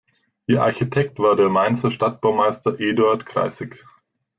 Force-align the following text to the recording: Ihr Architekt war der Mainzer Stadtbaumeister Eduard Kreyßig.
Ihr 0.47 0.63
Architekt 0.63 1.19
war 1.19 1.35
der 1.35 1.49
Mainzer 1.49 1.91
Stadtbaumeister 1.91 2.79
Eduard 2.79 3.23
Kreyßig. 3.27 3.85